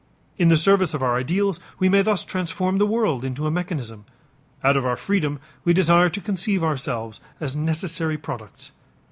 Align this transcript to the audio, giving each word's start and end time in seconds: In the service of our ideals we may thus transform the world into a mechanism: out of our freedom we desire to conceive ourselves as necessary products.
In 0.39 0.49
the 0.49 0.57
service 0.57 0.95
of 0.95 1.03
our 1.03 1.15
ideals 1.15 1.59
we 1.77 1.87
may 1.87 2.01
thus 2.01 2.25
transform 2.25 2.79
the 2.79 2.87
world 2.87 3.23
into 3.23 3.45
a 3.45 3.51
mechanism: 3.51 4.05
out 4.63 4.75
of 4.75 4.83
our 4.83 4.95
freedom 4.97 5.39
we 5.63 5.73
desire 5.73 6.09
to 6.09 6.19
conceive 6.19 6.63
ourselves 6.63 7.19
as 7.39 7.55
necessary 7.55 8.17
products. 8.17 8.71